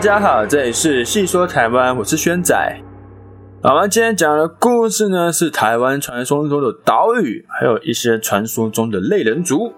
[0.00, 2.56] 大家好，这里是细说台湾，我是轩仔。
[3.62, 9.74] 我们今天讲的故事呢，是台湾传说中的岛屿，还有一些传说中的类人族。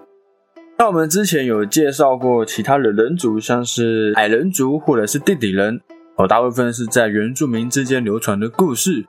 [0.77, 5.81] 那我们之前有介绍过其他的人族，像是矮人族或者是地底人，
[6.15, 9.05] 哦，大部分是在原住民之间流传的故事。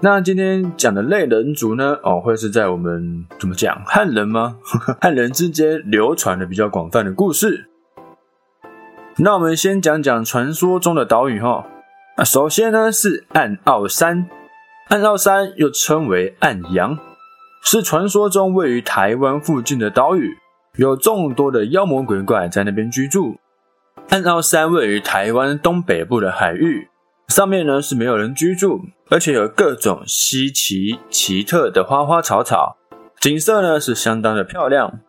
[0.00, 4.56] 那今天讲的类人族呢，哦，会是在我们怎么讲汉人吗？
[5.00, 7.68] 汉人之间流传的比较广泛的故事。
[9.18, 11.66] 那我们先讲讲传说中的岛屿哈。
[12.18, 14.28] 那首先呢是暗澳山，
[14.88, 16.98] 暗澳山又称为暗阳，
[17.62, 20.36] 是传说中位于台湾附近的岛屿，
[20.76, 23.36] 有众多的妖魔鬼怪在那边居住。
[24.10, 26.88] 暗澳山位于台湾东北部的海域，
[27.28, 32.76] 上面呢是没有人居住，而且有各种稀奇奇特的花花草草，
[33.18, 35.00] 景色呢是相当的漂亮。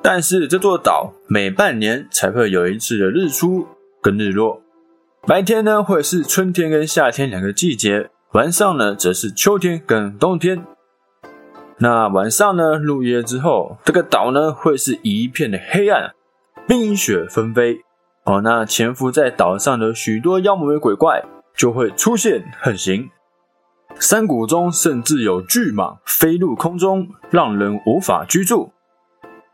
[0.00, 3.66] 但是这座岛每半年才会有一次的日出
[4.00, 4.62] 跟日落，
[5.26, 10.64] 白天呢会是春天跟夏天两个季节，晚上呢则是秋天跟冬天。
[11.78, 16.12] 那晚上呢入夜之后，这个岛呢会是一片的黑暗，
[16.66, 17.80] 冰雪纷飞。
[18.24, 21.24] 哦，那潜伏在岛上的许多妖魔鬼怪
[21.56, 23.10] 就会出现横行，
[23.98, 28.72] 山谷中甚至有巨蟒飞入空中，让人无法居住。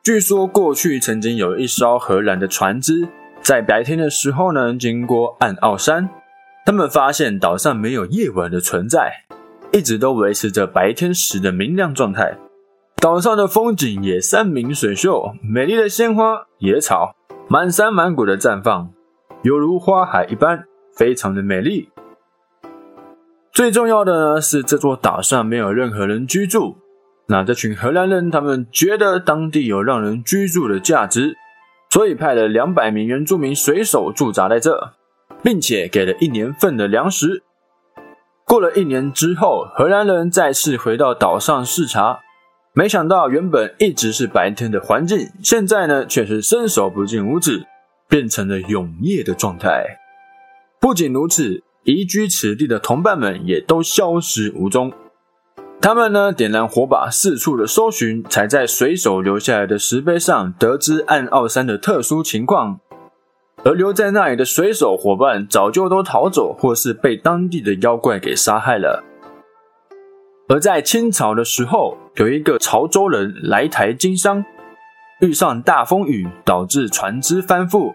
[0.04, 3.08] 据说过去曾经有一艘荷兰的船只，
[3.40, 6.10] 在白天的时候呢，经过暗澳山，
[6.66, 9.24] 他们发现岛上没有夜晚的存在，
[9.72, 12.36] 一直都维持着白天时的明亮状态。
[12.96, 17.16] 岛上的风景也山明水秀，美丽的鲜花、野草
[17.48, 18.90] 满山满谷的绽放，
[19.40, 21.88] 犹如花海一般，非常的美丽。
[23.50, 26.76] 最重要的呢是，这座岛上没有任何人居住。
[27.26, 31.36] 那这群荷兰人，他们觉得当地有让人居住的价值，
[31.90, 34.92] 所以派了两百名原住民水手驻扎在这，
[35.42, 37.42] 并且给了一年份的粮食。
[38.44, 42.20] 过了一年之后，荷兰人再次回到岛上视察，
[42.74, 47.64] 没想到原本一直是白天的环境，现在呢却是伸手不见五指，
[48.06, 49.98] 变成了永夜的状态。
[50.78, 54.92] 不仅如此，移居此地的同伴们也都消失无踪。
[55.84, 62.80] 他们呢，点燃火把，四处的搜寻，才在水手留下来的石碑上得知暗澳山的特殊情况。
[63.64, 69.04] 而留在那里的水手伙伴早就都逃走，或是被当地的妖怪给杀害了。
[70.48, 74.42] 而在清朝的时候，有一个潮州人来台经商，
[75.20, 77.92] 遇上大风雨，导致船只翻覆，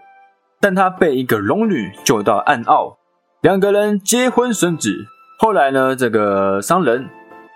[0.60, 2.98] 但他被一个龙女救到暗澳，
[3.42, 5.06] 两个人结婚生子。
[5.40, 7.08] 后来呢，这个商人。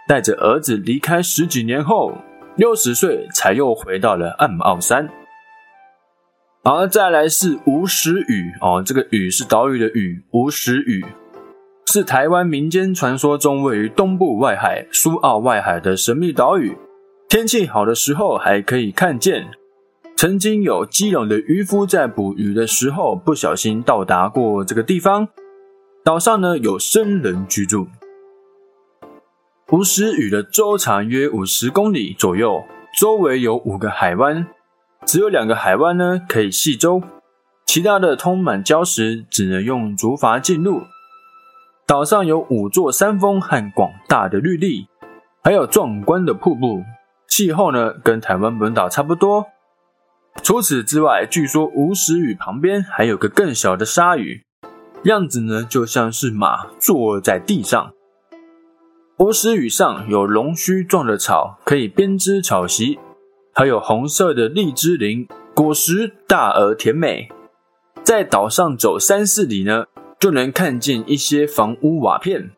[0.07, 2.13] 带着儿子离开十几年后，
[2.57, 5.09] 六十岁才又回到了暗澳山。
[6.63, 11.05] 而再来是无石屿哦，这个屿是岛屿的屿，无石屿
[11.87, 16.77] 是台湾民间传说中位于东部外海苏澳外海的神秘岛屿。
[17.29, 19.47] 天气好的时候还可以看见，
[20.17, 25.29] 曾经有基隆的渔夫在捕鱼的时候不小心到达过这个地方。
[26.03, 27.87] 岛上呢有僧人居住。
[29.71, 32.63] 无石屿的周长约五十公里左右，
[33.01, 34.47] 周围有五个海湾，
[35.07, 37.03] 只有两个海湾呢可以系舟，
[37.65, 40.83] 其他的通满礁石，只能用竹筏进入。
[41.87, 44.87] 岛上有五座山峰和广大的绿地，
[45.43, 46.83] 还有壮观的瀑布，
[47.27, 49.47] 气候呢跟台湾本岛差不多。
[50.43, 54.43] 除此之外，据说无石屿旁边还有个更小的鲨鱼，
[55.05, 57.95] 样子呢就像是马坐在地上。
[59.17, 62.99] 波斯屿上有龙须状的草，可以编织草席，
[63.55, 67.29] 还有红色的荔枝林，果实大而甜美。
[68.03, 69.87] 在岛上走三四里呢，
[70.19, 72.51] 就能看见一些房屋瓦片，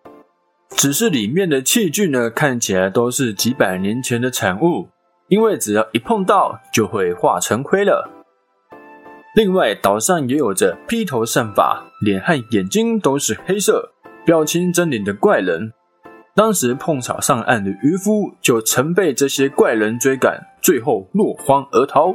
[0.71, 4.89] 只是里面的器具呢，看起来都是几百年前的产物，
[5.29, 8.11] 因为只要一碰到就会化成灰了。
[9.35, 13.91] 另外，岛上也有着披头散发、脸和眼睛都是黑色、
[14.25, 15.75] 表情狰狞的怪人。
[16.37, 22.15] 当时碰巧上岸的渔夫就曾被这些怪人追赶，最后落荒而逃。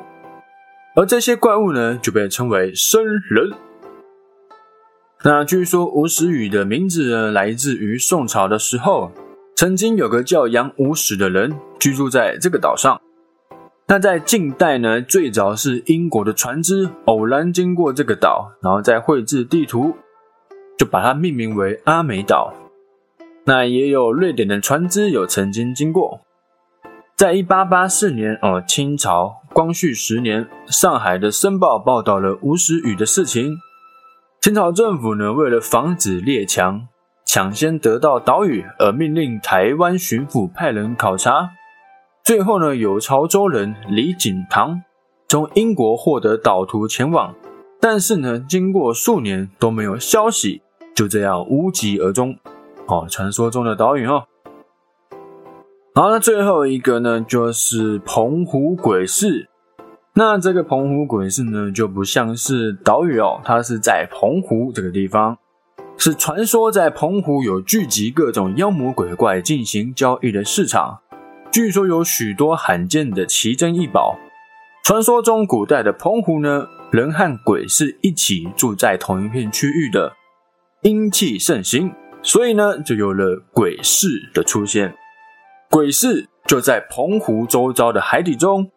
[0.95, 3.51] 而这些怪物呢，就被称为生人。
[5.23, 9.11] 那据说吴石宇的名字呢，来自于宋朝的时候，
[9.55, 13.01] 曾经有个叫杨无史的人居住在这个岛上。
[13.87, 19.95] 那在近代呢，最早是英国的船只偶然经过这个岛，然后再绘制地图，
[20.77, 22.53] 就把它命名为阿美岛。
[23.43, 26.21] 那也有瑞典的船只有曾经经过，
[27.15, 33.57] 在一八八四年哦，清朝光绪十年，上海的《申报》报道了吴石屿的事情。
[34.41, 36.87] 清朝政府呢，为了防止列强
[37.25, 41.49] 抢先得到岛屿，而命令台湾巡抚派人考察。
[42.23, 44.83] 最后呢，有潮州人李景堂
[45.27, 47.33] 从英国获得岛图前往，
[47.79, 50.61] 但是呢，经过数年都没有消息，
[50.95, 52.37] 就这样无疾而终。
[52.91, 54.25] 哦，传说中的岛屿哦。
[55.95, 59.47] 好，那最后一个呢，就是澎湖鬼市。
[60.13, 65.37] 那这个澎湖鬼市呢，就不像是岛屿哦，它是在澎湖这个地方，
[65.97, 70.99] 是传说在澎湖有聚集各种妖魔鬼怪进行交易的市场。
[71.49, 74.17] 据说有许多罕见的奇珍异宝。
[74.83, 80.11] 传说中古代的澎湖呢，人和鬼是一起住在同一片区域的，
[80.81, 84.95] 阴气盛行，所以呢，就有了鬼市的出现。
[85.69, 88.69] 鬼市就在澎湖周遭的海底中，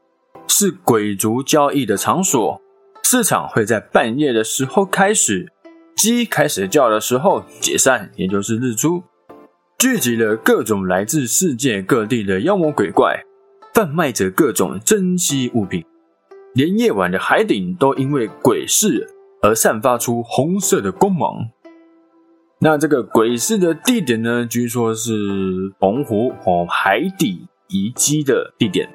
[0.47, 2.61] 是鬼族交易的场所。
[3.03, 5.53] 市场会在半夜的时候开始，
[5.95, 9.03] 鸡开始叫的时候解散，也就是日出，
[9.79, 13.25] 聚集了各种来自世界各地的妖魔鬼怪，
[13.75, 15.85] 贩卖着各种珍稀物品。
[16.55, 19.09] 连夜晚的海顶都因为鬼市
[19.43, 21.51] 而散发出红色的光芒。
[22.65, 24.47] 那这个鬼市的地点呢？
[24.47, 25.13] 据说是
[25.79, 28.89] 澎湖哦海底遗迹的地点。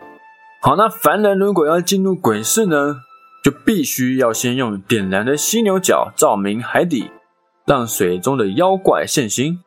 [0.60, 2.96] 好，那凡人如果要进入鬼市呢，
[3.44, 7.12] 就必须要先用点燃的犀牛角照明海底，
[7.68, 9.60] 让水中的妖怪现形。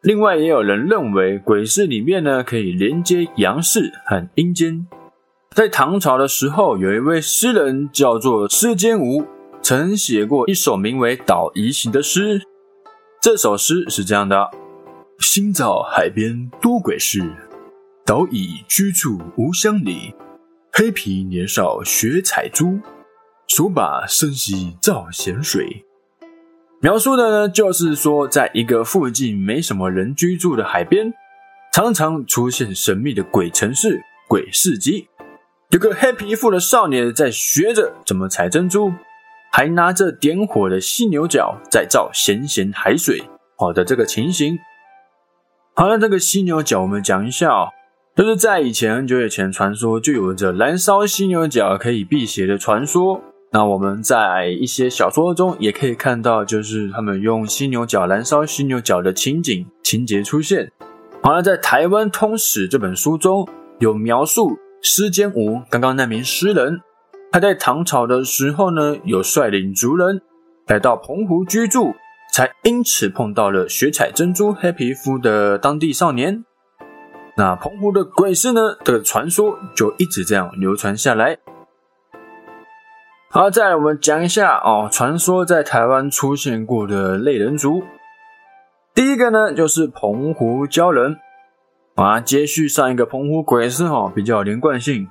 [0.00, 4.86] 另外，也有人认为鬼市里面呢可以连接阳世和阴间。
[5.54, 9.26] 在唐朝的时候，有一位诗人叫做施坚吾，
[9.60, 12.40] 曾写过一首名为《岛夷行》的诗。
[13.22, 14.50] 这首诗是这样的：
[15.18, 17.20] 新造海边多鬼市，
[18.06, 20.14] 岛屿居住无乡里。
[20.72, 22.80] 黑皮年少学采珠，
[23.46, 25.84] 手把生息照咸水。
[26.80, 31.12] 描述的呢，就是说，在一个附近没什么人居住的海边，
[31.74, 34.00] 常常出现神秘的鬼城市、
[34.30, 35.08] 鬼市集。
[35.68, 38.90] 有个黑皮肤的少年在学着怎么采珍珠。
[39.52, 43.22] 还拿着点火的犀牛角在照咸咸海水，
[43.58, 44.58] 好的这个情形。
[45.74, 47.68] 好了，这个犀牛角我们讲一下哦，
[48.14, 53.20] 就是在以前很久以前，传说就有着燃烧犀牛角可以辟邪的传说。
[53.52, 60.70] 那我们在一些小说中也可以看到，就是他们用犀牛角燃烧犀牛角的情景情节出现。
[61.22, 63.48] 好了，在《台湾通史》这本书中
[63.80, 66.80] 有描述施坚吾刚刚那名诗人。
[67.32, 70.20] 他在唐朝的时候呢，有率领族人
[70.66, 71.94] 来到澎湖居住，
[72.32, 76.44] 才因此碰到了雪彩珍珠、黑皮肤的当地少年。
[77.36, 81.38] 那澎湖的鬼市呢的传说就一直这样流传下来。
[83.30, 87.84] 好，再来我们讲一下哦，传说在台湾出现过的类人族。
[88.92, 91.16] 第一个呢就是澎湖鲛人
[91.94, 95.06] 啊，接续上一个澎湖鬼市哈，比较连贯性。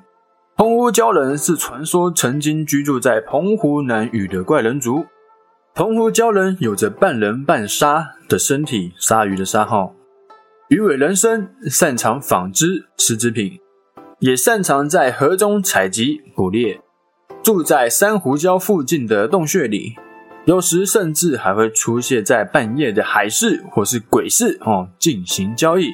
[0.59, 5.05] 澎湖鲛人是传说曾经居住在澎湖南屿的怪人族。
[5.73, 9.95] 澎湖鲛人有着半人半鲨的身体，鲨鱼的鲨号，
[10.67, 13.57] 鱼尾人身，擅长纺织丝织品，
[14.19, 16.81] 也擅长在河中采集捕猎，
[17.41, 19.95] 住在珊瑚礁附近的洞穴里，
[20.43, 25.93] 有时甚至还会出现在半夜的海市或是鬼市哦进行交易。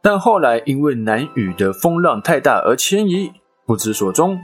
[0.00, 3.32] 但后来因为南屿的风浪太大而迁移。
[3.66, 4.38] 不知所踪。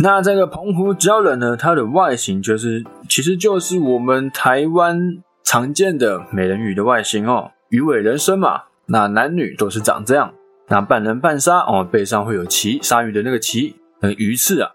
[0.00, 1.56] 那这个澎湖鲛人呢？
[1.56, 8.62] 它的外形就是，其实就是我们台湾常见的美人鱼的外形哦，鱼尾人身嘛。
[8.86, 10.34] 那男女都是长这样。
[10.68, 14.72] 那半人半鲨哦，背上会有鳍，鲨鱼的那个鳍，那个鱼刺啊。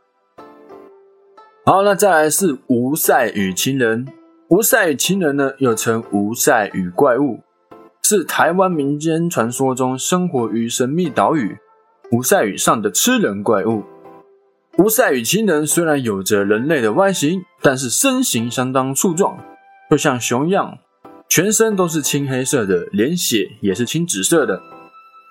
[1.66, 4.08] 好，那再来是无赛与亲人。
[4.48, 7.42] 无赛与亲人呢，又称无赛与怪物，
[8.02, 11.58] 是台湾民间传说中生活于神秘岛屿。
[12.12, 13.84] 无赛羽上的吃人怪物，
[14.80, 19.38] 无赛羽亲人虽然有着人类的外形，但是身形相当粗壮，
[19.92, 20.80] 就像熊一样，
[21.30, 24.60] 全身都是青黑色的，连血也是青紫色的。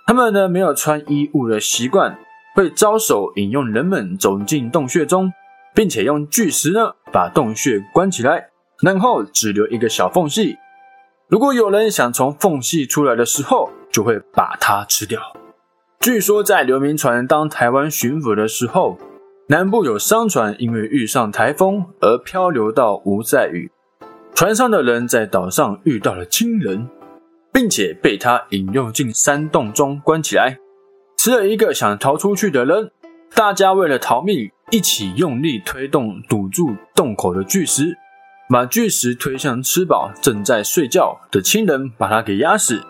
[0.06, 2.16] 他们呢没有穿衣物的习惯，
[2.54, 5.32] 会招手引诱人们走进洞穴中，
[5.75, 8.50] 并且用巨石呢把洞穴关起来，
[8.85, 10.56] 然后只留一个小缝隙。
[11.26, 15.20] 如果有人想从缝隙出来的时候，就会把它吃掉。
[16.00, 18.97] 据说在刘铭传当台湾巡抚的时候，
[19.49, 23.71] 南部有商船因为遇上台风而漂流到吴塞屿，
[24.33, 26.88] 船上的人在岛上遇到了亲人，
[27.52, 30.59] 并且被他引诱进山洞中关起来，
[31.17, 32.93] 吃了一个想逃出去的人。
[33.35, 37.97] 大家为了逃命，一起用力推动堵住洞口的巨石，
[38.49, 42.81] 把巨石推向吃饱正在睡觉的亲人，把他给压死。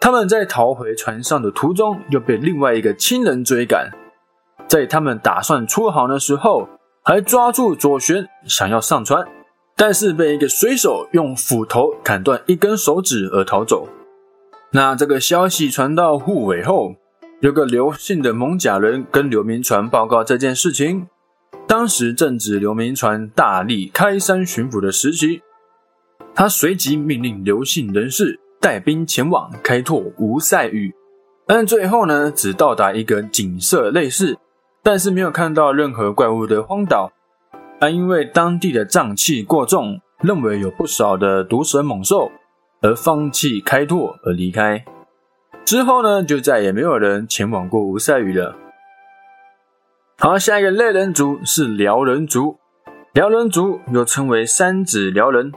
[0.00, 3.90] 他们在逃回船上的途中，又被另外一个亲人追赶。
[4.68, 6.68] 在他们打算出航的时候，
[7.02, 9.26] 还抓住左旋，想要上船，
[9.76, 13.88] 但是被一个水手用斧头砍断一根手指而逃走。
[14.72, 16.96] 那这个消息传到护尾后，
[17.40, 21.06] 有个刘姓的蒙甲人跟刘铭传报告这件事情。
[21.68, 25.42] 当时正值刘铭传大力开山巡抚的时期，
[26.34, 30.92] 他随即命令刘姓人士带兵前往开拓吴塞屿，
[31.46, 34.36] 但最后呢，只到达一个景色类似。
[34.82, 37.12] 但是没有看到任何怪物的荒岛，
[37.80, 42.32] 而因为当地的瘴气过重，认为有不少的毒蛇猛兽，
[42.82, 44.84] 而放弃开拓而离开。
[45.64, 48.56] 之后呢，就再也没有人前往过吴塞屿了。
[50.18, 52.58] 好，下一个类人族是辽人族，
[53.12, 55.52] 辽人族又称为三指辽人，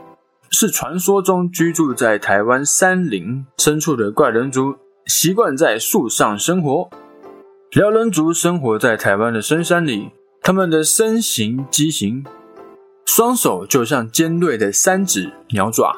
[0.50, 4.74] 是传说中居住在台湾山林深处的怪人族，
[5.06, 6.90] 习惯在树上生活。
[7.70, 10.10] 辽人族生活在台湾的深山里，
[10.42, 12.24] 他们的身形畸形，
[13.06, 15.94] 双手就像尖锐的三指鸟爪，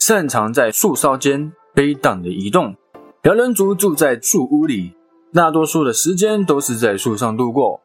[0.00, 2.74] 擅长在树梢间飞荡的移动。
[3.22, 4.94] 辽人族住在树屋里，
[5.32, 7.80] 大多数的时间都是在树上度过。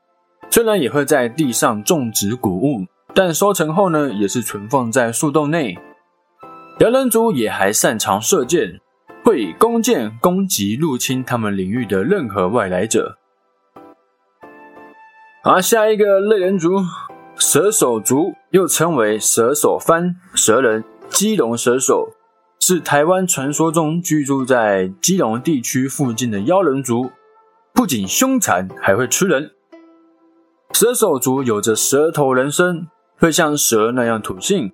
[0.49, 5.77] 虽然也会在地上种植谷物，但收成后呢，也是存放在树洞内。
[6.81, 8.81] 辽人族也还擅长射箭。
[9.23, 13.19] 会以弓箭攻击入侵他们领域的任何外来者。
[15.43, 16.79] 而下一个类人族——
[17.37, 22.15] 蛇手族，又称为蛇手番、蛇人、基隆蛇手，
[22.59, 27.11] 是台湾传说中居住在基隆地区附近的妖人族。
[27.75, 29.51] 不仅凶残，还会吃人。
[30.73, 32.87] 蛇手族有着蛇头人身，
[33.19, 34.73] 会像蛇那样吐信。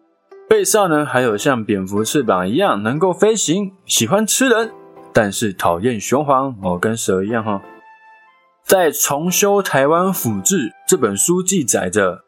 [0.49, 4.71] 背上呢，还有像蝙蝠翅膀一样能够飞行，喜欢吃人，
[5.11, 7.61] 但是讨厌雄黄哦，跟蛇一样哈。
[8.63, 12.23] 在《重修台湾府志》这本书记载着，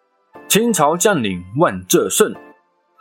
[0.49, 2.35] 清朝将领万浙胜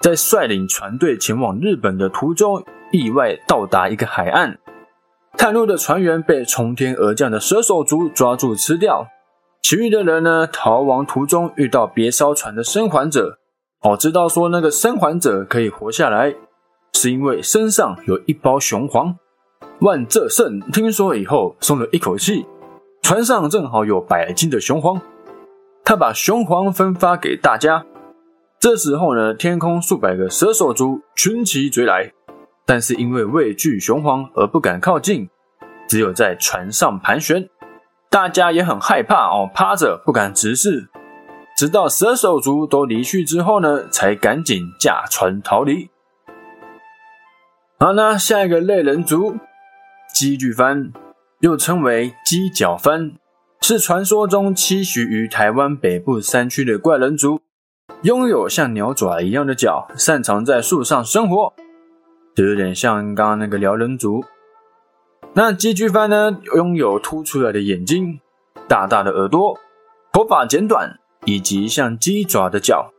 [0.01, 4.59] 在率领船队前往日本的途中，意外到达一个海岸，
[5.37, 9.09] 探路的船员被从天而降的蛇手族抓住吃掉，
[9.63, 13.41] 其余的人呢，逃亡途中遇到别烧船的生还者。
[13.81, 16.35] 哦，知道说那个生还者可以活下来，
[16.95, 19.17] 是因为身上有一包雄黄。
[19.81, 22.45] 万泽胜听说以后松了一口气，
[23.03, 25.01] 船上正好有百斤的雄黄，
[25.85, 27.87] 他把雄黄分发给大家。
[28.59, 32.13] 这时候呢，天空数百个蛇手族群起追来，
[32.67, 35.29] 但是因为畏惧雄黄而不敢靠近，
[35.87, 37.49] 只有在船上盘旋。
[38.11, 40.89] 大家也很害怕哦，趴着不敢直视。
[41.59, 45.91] 直到蛇手族都离去之后呢，才赶紧驾船逃离。
[47.81, 49.35] 好，那下一个类人族——
[50.15, 50.93] 鸡巨番，
[51.41, 53.11] 又称为鸡脚番，
[53.61, 57.41] 是传说中栖息于台湾北部山区的怪人族，
[58.03, 61.53] 拥有像鸟爪一样的脚，擅长在树上生活，
[62.37, 64.23] 就有点像刚刚那个辽人族。
[65.33, 68.21] 那鸡巨番呢，拥有凸出来的眼睛，
[68.69, 69.59] 大大的耳朵，
[70.13, 71.01] 头发剪短。
[71.29, 72.91] 以及像鸡爪的脚，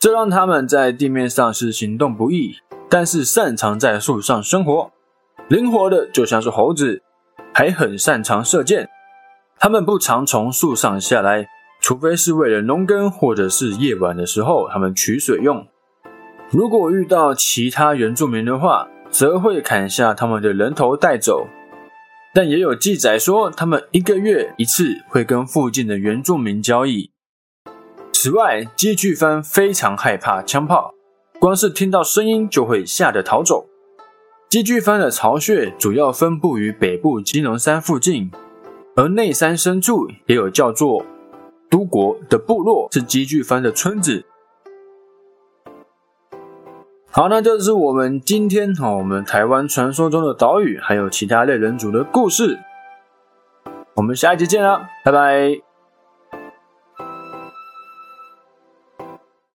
[0.00, 2.54] 这让他们在地面上是行动不易，
[2.88, 4.90] 但是擅长在树上生活，
[5.48, 7.02] 灵活的就像是猴子，
[7.52, 8.88] 还很擅长射箭。
[9.58, 11.46] 他们不常从树上下来，
[11.82, 15.66] 除非是为了农耕或者是夜晚的时候他们取水用。
[16.48, 21.46] 如果遇到其他原住民的话，则会砍下他们的人头带走。
[22.32, 27.10] 但也有记载说，他们一个月一次会跟附近的原住民交易。
[28.24, 30.94] 此外，鸡巨帆非常害怕枪炮，
[31.38, 33.66] 光是听到声音就会吓得逃走。
[34.48, 38.30] 鸡巨帆的巢穴主要分布于北部金龙山附近，
[38.96, 41.04] 而内山深处也有叫做
[41.68, 44.24] 都国的部落，是鸡巨帆的村子。
[47.10, 52.58] 好，那就是我们今天哈，我们台湾传说中的岛屿，还有其他类人族的故事。
[53.96, 55.73] 我们下一集见啦，拜拜。